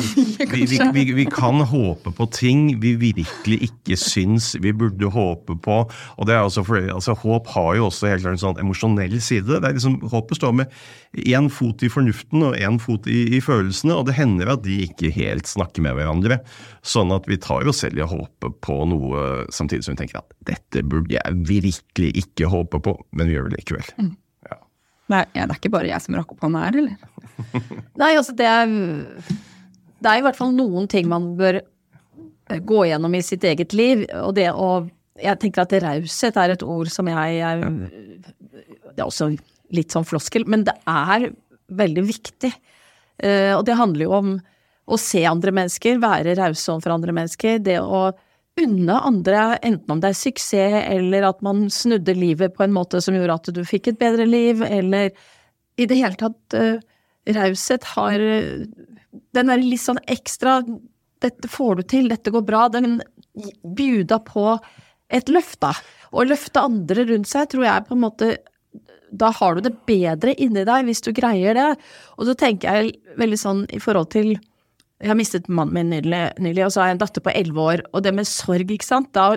[1.14, 5.78] vi, kan håpe på ting vi virkelig ikke syns vi burde håpe på.
[6.18, 9.20] Og det er også fordi, altså, Håp har jo også helt klart en sånn emosjonell
[9.22, 9.60] side.
[9.62, 10.74] Det er liksom, Håpet står med
[11.28, 14.80] én fot i fornuften og én fot i, i, følelsene, og det hender at de
[14.88, 16.40] ikke helt snakker med hverandre.
[16.82, 20.24] Sånn at vi tar oss selv i å håpe på noe samtidig som vi tenker
[20.24, 23.91] at dette burde jeg virkelig ikke håpe på, men vi gjør det likevel.
[23.98, 24.14] Mm.
[24.48, 24.58] Ja.
[25.12, 26.96] Nei, det er ikke bare jeg som rakk opp hånda her, eller?
[28.02, 32.86] Nei, altså det er Det er i hvert fall noen ting man bør eh, gå
[32.90, 34.88] gjennom i sitt eget liv, og det å
[35.22, 37.72] Jeg tenker at raushet er et ord som jeg, jeg
[38.92, 39.32] Det er også
[39.72, 41.30] litt sånn floskel, men det er
[41.72, 42.50] veldig viktig.
[43.24, 44.32] Uh, og det handler jo om
[44.92, 47.62] å se andre mennesker, være rause overfor andre mennesker.
[47.64, 48.10] Det å
[48.60, 53.00] unne andre, enten om det er suksess eller at man snudde livet på en måte
[53.04, 55.12] som gjorde at du fikk et bedre liv, eller
[55.80, 56.82] i det hele tatt uh,
[57.32, 58.20] Raushet har
[59.32, 60.62] Den er litt sånn ekstra
[61.22, 63.02] 'dette får du til, dette går bra', den
[63.62, 64.46] bjuda på
[65.12, 65.74] et løft, da.
[66.12, 68.32] Å løfte andre rundt seg tror jeg på en måte
[69.12, 71.70] Da har du det bedre inni deg hvis du greier det.
[72.18, 74.38] Og så tenker jeg veldig sånn i forhold til
[75.02, 77.68] jeg har mistet mannen min nylig, nylig, og så har jeg en datter på elleve
[77.74, 77.84] år.
[77.92, 79.34] Og det med sorg, ikke sant, da,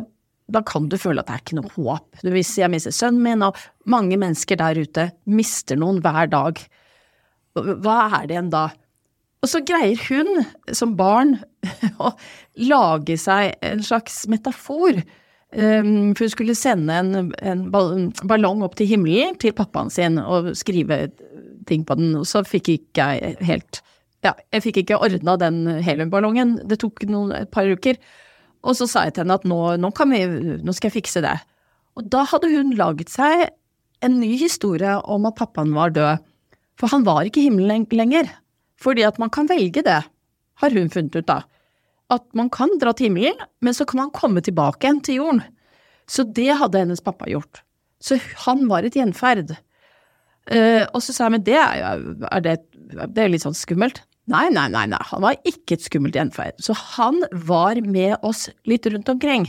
[0.52, 2.22] da, kan du føle at det er ikke noe håp.
[2.34, 6.60] Hvis jeg mister sønnen min, og mange mennesker der ute mister noen hver dag,
[7.54, 8.66] hva er det igjen da?
[9.44, 10.44] Og så greier hun,
[10.76, 11.38] som barn,
[12.04, 12.12] å
[12.60, 15.00] lage seg en slags metafor.
[15.54, 20.48] Um, for hun skulle sende en, en, ballong opp til himmelen til pappaen sin og
[20.58, 21.04] skrive
[21.68, 23.78] ting på den, og så fikk ikke jeg helt
[24.24, 26.56] ja, jeg fikk ikke ordna den heliumballongen.
[26.68, 27.98] Det tok noen, et par uker.
[28.64, 30.22] Og så sa jeg til henne at nå, nå, vi,
[30.64, 31.34] nå skal jeg fikse det.
[31.98, 33.48] Og da hadde hun laget seg
[34.04, 36.24] en ny historie om at pappaen var død.
[36.80, 38.30] For han var ikke i himmelen lenger.
[38.80, 40.00] Fordi at man kan velge det,
[40.60, 41.42] har hun funnet ut da.
[42.12, 45.44] At man kan dra til himmelen, men så kan man komme tilbake igjen til jorden.
[46.10, 47.62] Så det hadde hennes pappa gjort.
[48.02, 49.54] Så han var et gjenferd.
[50.44, 52.58] Uh, og så sa jeg, men det er jo det,
[53.16, 54.02] det er litt sånn skummelt.
[54.30, 56.56] Nei, nei, nei, nei, han var ikke et skummelt gjenferd.
[56.62, 59.46] Så han var med oss litt rundt omkring.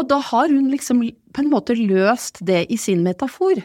[0.00, 1.02] Og da har hun liksom
[1.34, 3.60] på en måte løst det i sin metafor.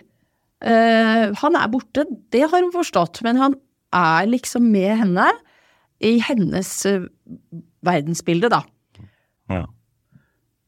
[0.60, 2.04] Uh, han er borte,
[2.36, 3.56] det har hun forstått, men han
[3.96, 5.30] er liksom med henne
[6.04, 7.08] i hennes uh,
[7.88, 8.62] verdensbilde, da.
[9.50, 9.64] Ja.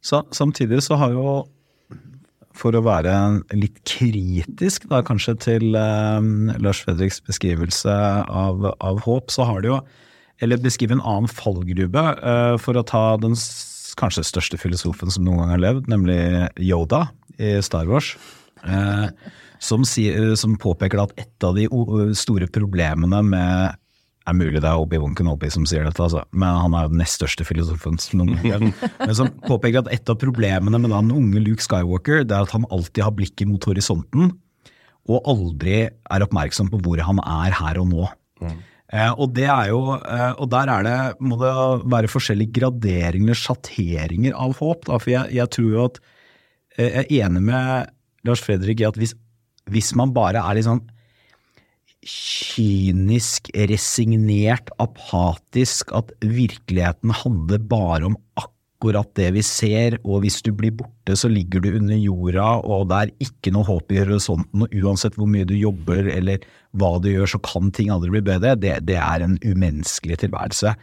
[0.01, 1.25] Så, samtidig så har jo
[2.57, 3.13] for å være
[3.55, 6.29] litt kritisk da, kanskje til eh,
[6.61, 7.95] Lars Fredriks beskrivelse
[8.27, 9.81] av, av, håp, så har det jo
[10.41, 13.35] Eller beskrive en annen fallgrube, eh, for å ta den
[13.99, 16.17] kanskje største filosofen som noen gang har levd, nemlig
[16.57, 17.03] Yoda
[17.37, 18.15] i Star Wars.
[18.65, 19.07] Eh,
[19.61, 21.67] som, sier, som påpeker at et av de
[22.17, 23.77] store problemene med
[24.29, 26.23] er mulig det er Obi-Wan Kenobi som sier dette, altså.
[26.31, 27.97] men han er jo den nest største filosofen.
[28.21, 32.55] men som påpeker at et av problemene med den unge Luke Skywalker, det er at
[32.55, 34.35] han alltid har blikket mot horisonten,
[35.09, 38.11] og aldri er oppmerksom på hvor han er her og nå.
[38.41, 38.59] Mm.
[38.91, 41.51] Eh, og, det er jo, eh, og der er det, må det
[41.89, 44.85] være forskjellige graderinger, sjatteringer av håp.
[44.89, 46.01] Da, for jeg, jeg, tror jo at
[46.77, 47.93] eh, Jeg er enig med
[48.27, 49.15] Lars Fredrik i at hvis,
[49.71, 50.83] hvis man bare er litt sånn
[52.01, 60.49] kynisk, resignert, apatisk, at virkeligheten handler bare om akkurat det vi ser, og hvis du
[60.57, 64.65] blir borte, så ligger du under jorda, og det er ikke noe håp i horisonten,
[64.65, 66.41] og uansett hvor mye du jobber eller
[66.73, 68.55] hva du gjør, så kan ting aldri bli bedre.
[68.57, 70.73] Det, det er en umenneskelig tilværelse.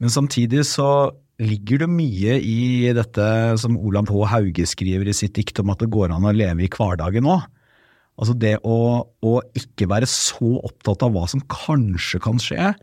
[0.00, 3.26] Men samtidig så ligger det mye i dette
[3.60, 4.24] som Olav H.
[4.30, 7.44] Hauge skriver i sitt dikt om at det går an å leve i hverdagen òg.
[8.14, 8.78] Altså det å,
[9.26, 12.74] å, ikke være så opptatt av hva som kanskje kan skje,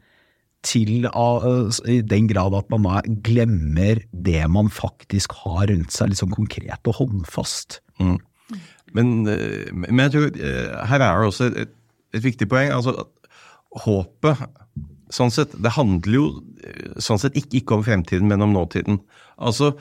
[0.61, 2.85] til uh, i den grad at man
[3.25, 7.79] glemmer det man faktisk har rundt seg, litt sånn konkret og håndfast.
[7.97, 8.19] Mm.
[8.93, 11.73] Men, eh, men, jeg tror eh, her er det også et,
[12.13, 12.73] et viktig poeng.
[12.75, 13.07] altså
[13.85, 14.43] Håpet
[15.15, 16.25] sånn sett, det handler jo
[17.01, 18.99] sånn sett ikke, ikke om fremtiden, men om nåtiden.
[19.39, 19.73] Altså,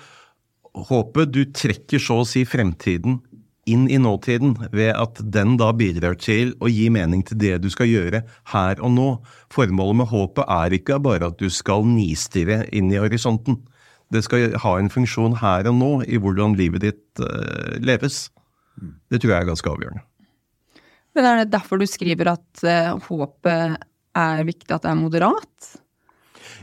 [0.71, 3.19] Håpet Du trekker så å si fremtiden
[3.73, 7.71] inn i nåtiden ved at den da bidrar til å gi mening til det du
[7.73, 9.09] skal gjøre her og nå.
[9.55, 13.61] Formålet med håpet er ikke bare at du skal nistirre inn i horisonten.
[14.11, 18.25] Det skal ha en funksjon her og nå i hvordan livet ditt uh, leves.
[19.11, 20.03] Det tror jeg er ganske avgjørende.
[21.15, 23.79] Men er det derfor du skriver at uh, håpet
[24.19, 25.71] er viktig at det er moderat?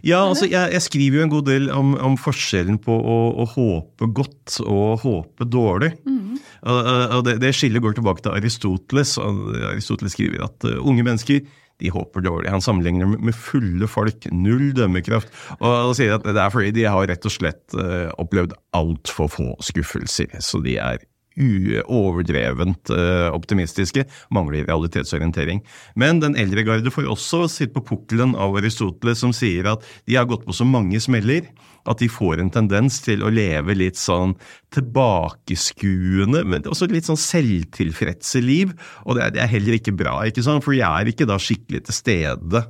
[0.06, 3.46] Ja, altså jeg, jeg skriver jo en god del om, om forskjellen på å, å,
[3.56, 5.94] håpe godt og håpe dårlig.
[6.06, 6.38] Mm.
[6.68, 6.82] Og,
[7.18, 9.16] og det, det, skillet går tilbake til Aristoteles.
[9.22, 11.42] og Aristoteles skriver at uh, unge mennesker
[11.78, 12.50] de håper dårlig.
[12.50, 14.26] Han sammenligner med fulle folk.
[14.34, 15.30] Null dømmekraft.
[15.62, 19.52] Og sier at det er fordi de har rett og slett uh, opplevd altfor få
[19.66, 20.34] skuffelser.
[20.42, 21.04] Så de er
[21.38, 25.62] overdrevent uh, optimistiske, mangler realitetsorientering.
[25.96, 30.18] Men den eldre garde får også sitte på pukkelen av Aristoteles, som sier at de
[30.18, 31.50] har gått på så mange smeller
[31.88, 34.34] at de får en tendens til å leve litt sånn
[34.76, 38.74] tilbakeskuende, men også litt sånn selvtilfredse liv.
[39.06, 40.66] Og det er, det er heller ikke bra, ikke sant?
[40.66, 42.66] for de er ikke da skikkelig til stede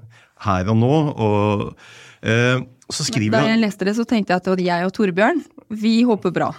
[0.46, 0.94] her og nå.
[1.18, 1.58] og
[2.94, 5.44] så skriver Da jeg leste det, så tenkte jeg at jeg og Torbjørn,
[5.82, 6.52] vi håper bra.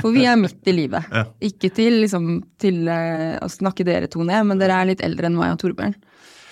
[0.00, 1.08] For vi er midt i livet.
[1.12, 1.26] Ja.
[1.44, 5.28] Ikke til, liksom, til uh, å snakke dere to ned, men dere er litt eldre
[5.28, 5.96] enn meg og Torbjørn.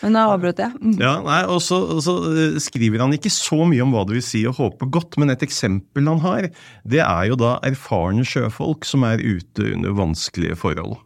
[0.00, 0.72] Men da avbrøt jeg.
[0.80, 0.94] Mm.
[1.00, 4.42] Ja, nei, og så, uh, skriver han ikke så mye om hva det vil si
[4.48, 6.50] å håpe godt, men et eksempel han har,
[6.88, 10.98] det er jo da erfarne sjøfolk som er ute under vanskelige forhold.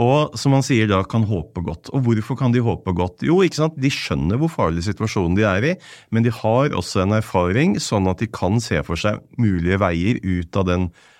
[0.00, 1.88] Og som han sier da kan håpe godt.
[1.96, 3.24] Og hvorfor kan de håpe godt?
[3.24, 5.74] Jo, ikke sant, de skjønner hvor farlig situasjonen de er i,
[6.12, 10.20] men de har også en erfaring sånn at de kan se for seg mulige veier
[10.20, 11.12] ut av den situasjonen,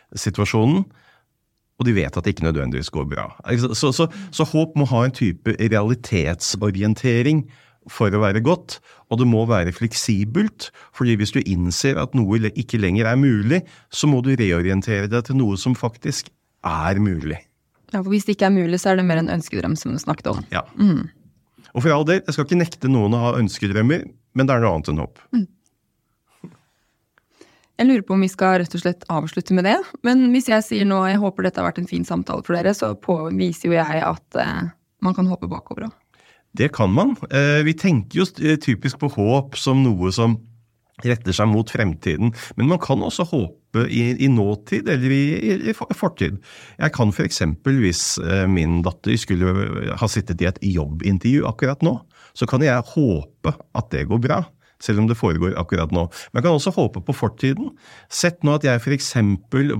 [1.76, 3.28] og de vet at det ikke nødvendigvis går bra.
[3.76, 7.44] Så, så, så, håp må ha en type realitetsorientering
[7.92, 8.78] for å være godt,
[9.12, 13.60] og det må være fleksibelt, fordi hvis du innser at noe ikke lenger er mulig,
[13.92, 16.32] så må du reorientere deg til noe som faktisk
[16.66, 17.38] er mulig.
[17.92, 20.00] Ja, for Hvis det ikke er mulig, så er det mer en ønskedrøm, som du
[20.02, 20.42] snakket om.
[20.50, 20.64] Ja.
[20.74, 21.06] Mm.
[21.76, 24.64] Og for all del, jeg skal ikke nekte noen å ha ønskedrømmer, men det er
[24.64, 25.22] noe annet enn håp.
[25.36, 25.46] Mm.
[27.76, 29.76] Jeg lurer på om vi skal rett og slett avslutte med det.
[30.06, 32.72] Men hvis jeg sier nå jeg håper dette har vært en fin samtale for dere,
[32.76, 34.68] så påviser jo jeg at eh,
[35.04, 35.94] man kan håpe bakover òg.
[36.56, 37.12] Det kan man.
[37.28, 40.38] Eh, vi tenker jo eh, typisk på håp som noe som
[41.04, 42.32] retter seg mot fremtiden.
[42.56, 46.38] Men man kan også håpe i, i nåtid eller i, i, i, fortid.
[46.80, 47.42] Jeg kan f.eks.
[47.66, 49.52] hvis eh, min datter skulle
[50.00, 51.98] ha sittet i et jobbintervju akkurat nå,
[52.36, 54.40] så kan jeg håpe at det går bra
[54.82, 56.06] selv om det foregår akkurat nå.
[56.30, 57.70] Men jeg kan også håpe på fortiden.
[58.12, 59.12] Sett nå at jeg f.eks.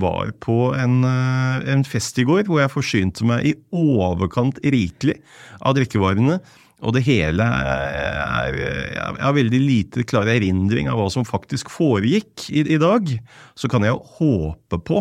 [0.00, 5.18] var på en, eh, en fest i går hvor jeg forsynte meg i overkant rikelig
[5.60, 6.40] av drikkevarene.
[6.84, 12.50] Og det hele er Jeg har veldig lite klar erindring av hva som faktisk foregikk
[12.50, 13.08] i, i dag.
[13.56, 15.00] Så kan jeg håpe på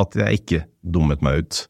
[0.00, 1.60] at jeg ikke dummet meg ut.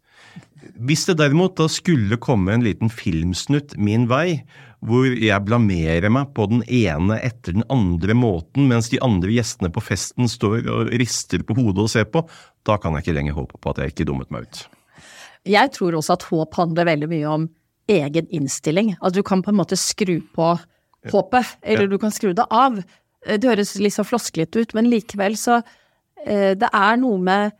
[0.80, 4.44] Hvis det derimot da skulle komme en liten filmsnutt min vei,
[4.84, 9.70] hvor jeg blamerer meg på den ene etter den andre måten, mens de andre gjestene
[9.72, 12.24] på festen står og rister på hodet og ser på,
[12.68, 14.64] da kan jeg ikke lenger håpe på at jeg ikke dummet meg ut.
[15.48, 17.48] Jeg tror også at håp handler veldig mye om
[17.92, 18.94] egen innstilling.
[19.04, 20.54] At du kan på en måte skru på
[21.12, 22.80] håpet, eller du kan skru det av.
[23.24, 25.60] Det høres litt så flosklete ut, men likevel så
[26.24, 27.54] eh, Det er noe med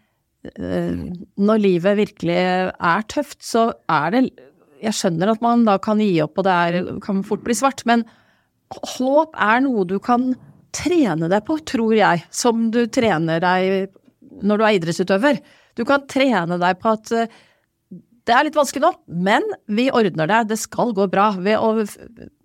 [0.60, 1.06] eh,
[1.40, 4.24] Når livet virkelig er tøft, så er det
[4.84, 7.84] jeg skjønner at man da kan gi opp, og det er, kan fort bli svart,
[7.88, 8.04] men
[8.74, 10.32] håp er noe du kan
[10.74, 13.92] trene deg på, tror jeg, som du trener deg
[14.44, 15.40] når du er idrettsutøver.
[15.78, 17.42] Du kan trene deg på at eh,
[18.24, 18.92] det er litt vanskelig nå,
[19.26, 21.84] men vi ordner det, det skal gå bra ved å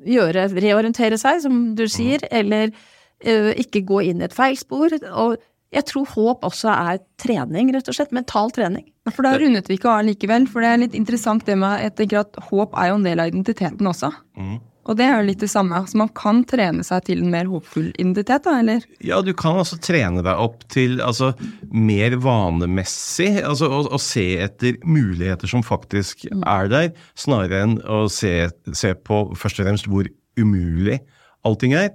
[0.06, 4.98] gjøre, reorientere seg, som du sier, eller uh, ikke gå inn i et feilspor.
[5.24, 5.38] Og
[5.70, 8.14] jeg tror håp også er trening, rett og slett.
[8.16, 8.88] Mental trening.
[9.10, 10.48] For da rundet vi ikke av likevel.
[10.50, 13.22] For det er litt interessant det med jeg tenker at håp er jo en del
[13.22, 14.10] av identiteten også.
[14.40, 14.58] Mm.
[14.90, 15.84] Og det er jo litt det samme.
[15.86, 18.86] Så man kan trene seg til en mer håpfull identitet, da, eller?
[19.06, 21.36] Ja, du kan altså trene deg opp til altså
[21.70, 23.36] mer vanemessig.
[23.46, 26.42] Altså å, å se etter muligheter som faktisk mm.
[26.50, 28.34] er der, snarere enn å se,
[28.74, 30.10] se på først og fremst hvor
[30.40, 30.98] umulig
[31.46, 31.94] allting er.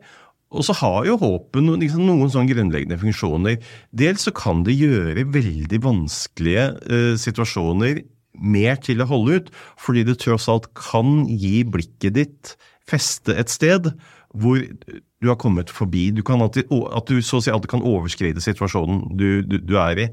[0.55, 3.59] Og så har jo håpet noen, liksom, noen sånne grunnleggende funksjoner.
[3.97, 10.05] Dels så kan det gjøre veldig vanskelige eh, situasjoner mer til å holde ut, fordi
[10.07, 12.55] det tross alt kan gi blikket ditt
[12.89, 13.93] feste et sted
[14.35, 14.59] hvor
[15.23, 16.09] du har kommet forbi.
[16.15, 19.79] Du kan alltid, at du så å si alltid kan overskride situasjonen du, du, du
[19.81, 20.09] er i.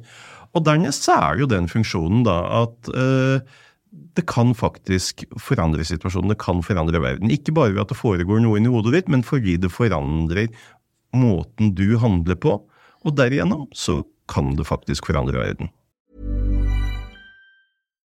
[0.53, 3.59] Og dernest så er jo den funksjonen da at eh,
[3.91, 7.31] det kan faktisk forandre situasjonen, det kan forandre verden.
[7.33, 10.47] Ikke bare ved at det foregår noe inni hodet ditt, men fordi det forandrer
[11.15, 12.55] måten du handler på.
[13.03, 15.71] Og derigjennom så kan det faktisk forandre verden.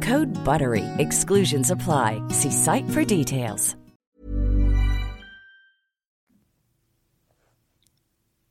[0.00, 0.84] Code BUTTERY.
[0.98, 2.22] Exclusions apply.
[2.30, 3.76] See site for details.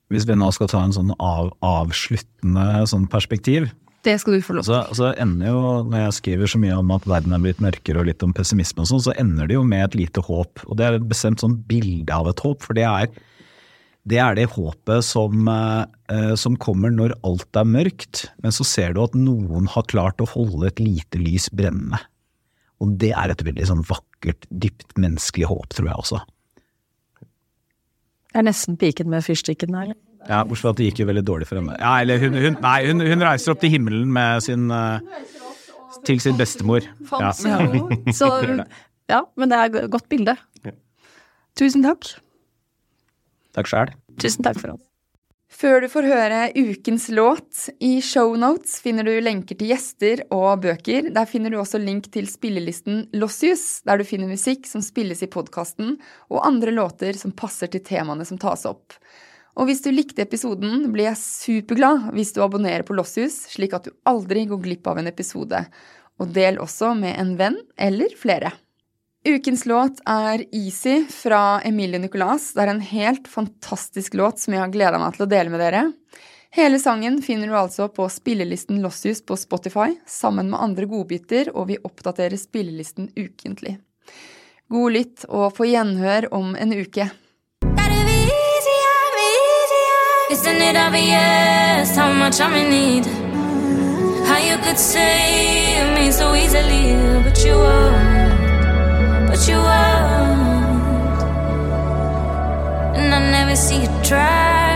[0.09, 3.67] Hvis vi nå skal ta en sånn av, avsluttende sånn perspektiv,
[4.01, 4.71] Det skal du få lov til.
[4.73, 8.01] så, så ender jo, når jeg skriver så mye om at verden er blitt mørkere
[8.01, 10.63] og litt om pessimisme og sånn, så ender det jo med et lite håp.
[10.65, 13.11] Og det er et bestemt sånn bilde av et håp, for det er
[14.07, 18.95] det, er det håpet som, eh, som kommer når alt er mørkt, men så ser
[18.95, 21.99] du at noen har klart å holde et lite lys brennende.
[22.79, 26.21] Og det er et veldig sånn vakkert, dypt menneskelig håp, tror jeg også.
[28.29, 29.91] Jeg er nesten piken med fyrstikken her.
[30.29, 31.75] Ja, Bortsett fra at det gikk jo veldig dårlig for henne.
[31.79, 34.99] Ja, eller hun, hun, nei, hun, hun reiser opp til himmelen med sin eh,
[36.05, 36.85] til sin bestemor.
[37.11, 37.31] Ja.
[37.33, 38.31] Så
[39.13, 40.35] ja, men det er et godt bilde.
[41.57, 42.13] Tusen takk.
[43.57, 43.95] Takk sjæl.
[44.21, 44.85] Tusen takk for oss.
[45.49, 51.09] Før du får høre ukens låt, i shownotes finner du lenker til gjester og bøker.
[51.15, 55.31] Der finner du også link til spillelisten Lossius, der du finner musikk som spilles i
[55.31, 55.97] podkasten,
[56.29, 58.93] og andre låter som passer til temaene som tas opp.
[59.57, 63.89] Og hvis du likte episoden, blir jeg superglad hvis du abonnerer på Lossius, slik at
[63.89, 65.65] du aldri går glipp av en episode.
[66.21, 68.53] Og del også med en venn eller flere.
[69.25, 72.53] Ukens låt er Easy fra Emilie Nicolas.
[72.53, 75.59] Det er en helt fantastisk låt som jeg har gleda meg til å dele med
[75.59, 75.81] dere.
[76.55, 81.67] Hele sangen finner du altså på spillelisten Lossius på Spotify, sammen med andre godbiter, og
[81.69, 83.75] vi oppdaterer spillelisten ukentlig.
[84.71, 87.11] God lytt og få gjenhør om en uke.
[90.29, 90.61] Isn't
[94.29, 96.93] how you could save me so easily,
[97.23, 98.08] but you won't,
[99.39, 101.21] but you won't.
[102.97, 104.68] And I never see you try.